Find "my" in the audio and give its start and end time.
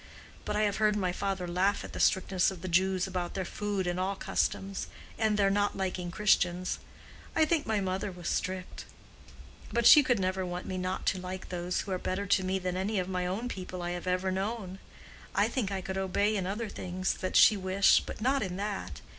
0.95-1.11, 7.67-7.79, 13.09-13.27